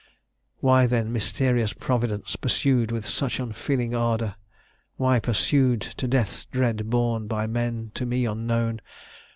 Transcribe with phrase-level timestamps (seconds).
[0.61, 4.33] "Why then, mysterious Providence, pursued With such unfeeling ardour?
[4.95, 8.81] Why pursued To death's dread bourn, by men to me unknown!